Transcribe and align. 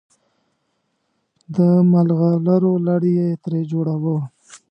د 1.55 1.57
ملغلرو 1.91 2.73
لړ 2.87 3.01
یې 3.17 3.27
ترې 3.43 3.61
جوړاوه. 3.71 4.17